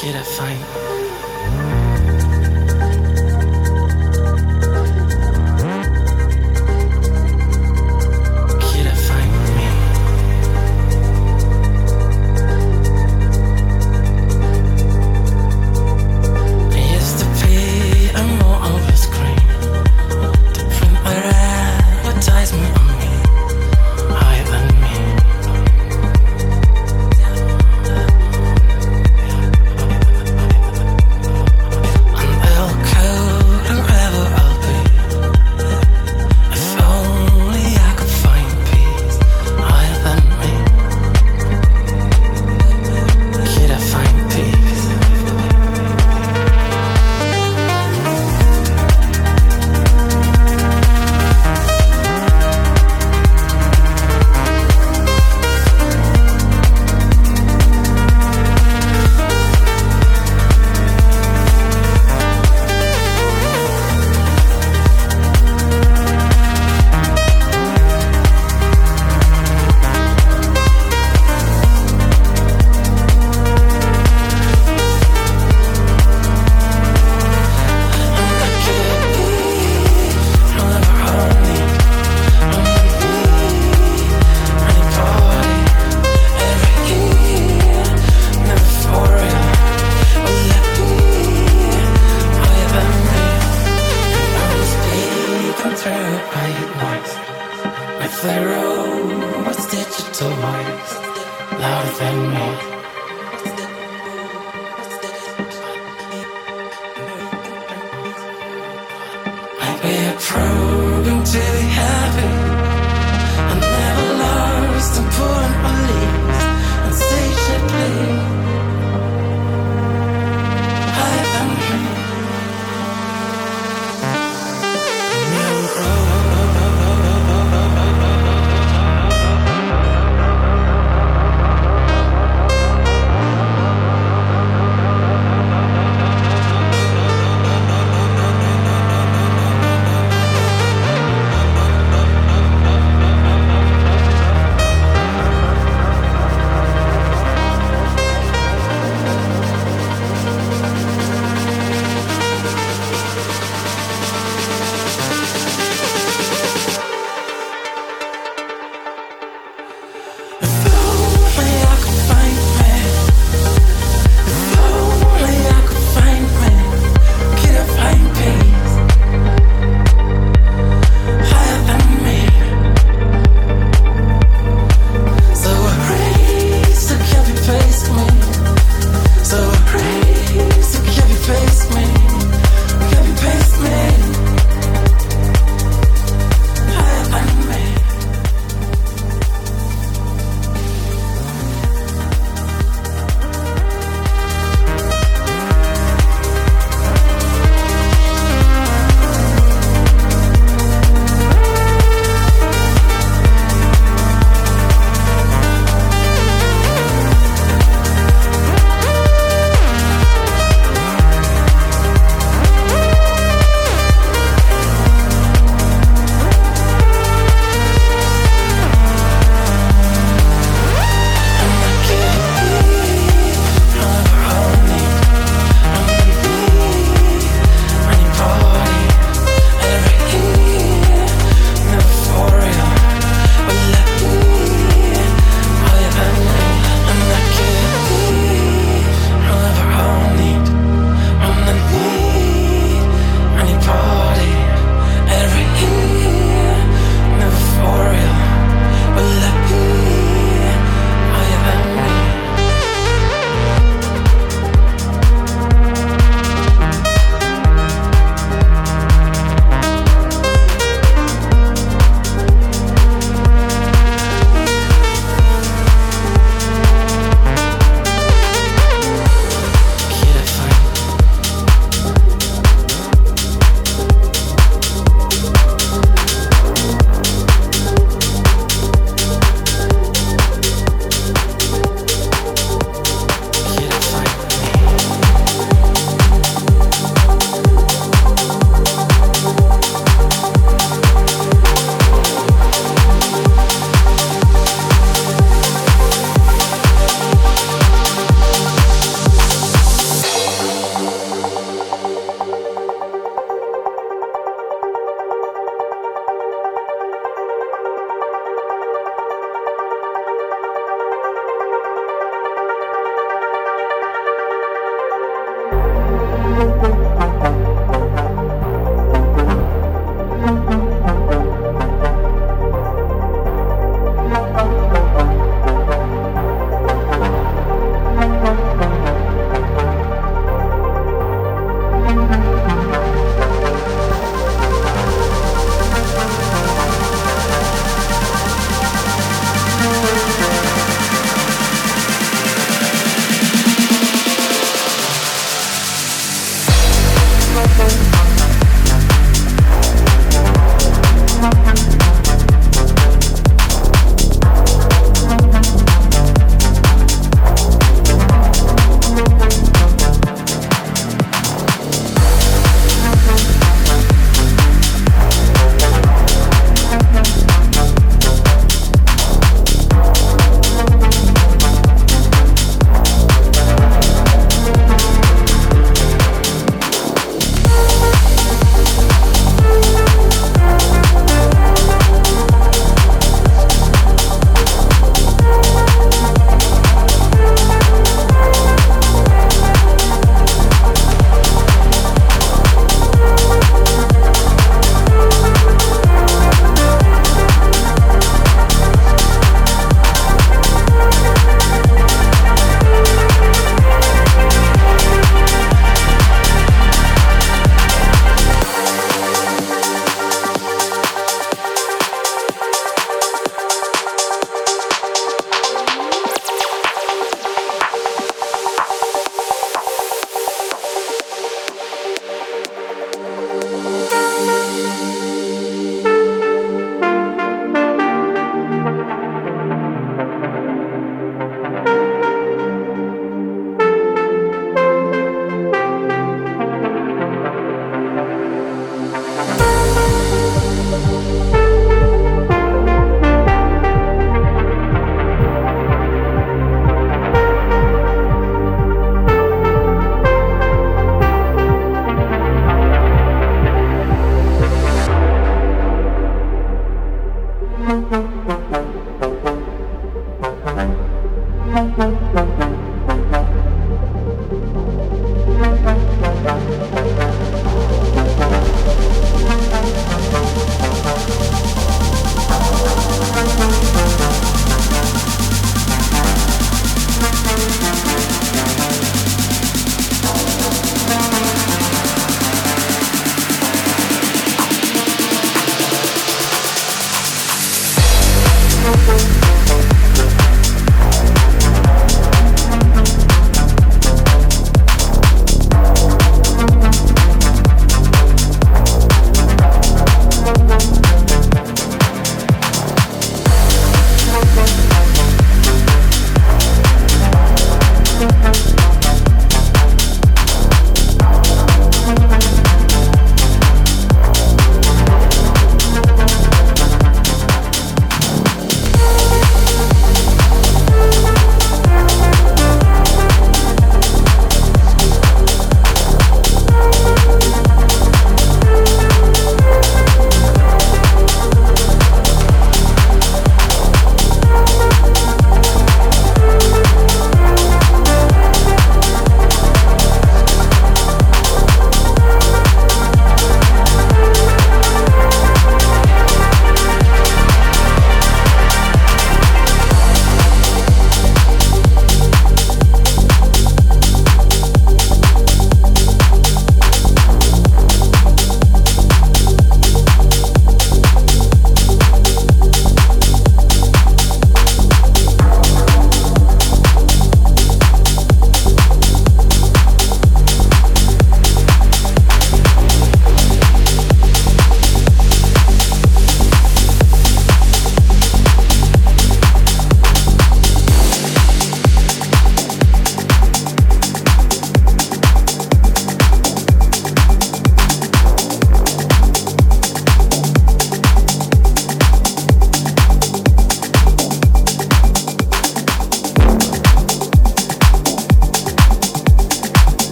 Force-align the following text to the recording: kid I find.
kid 0.00 0.16
I 0.16 0.22
find. 0.24 1.13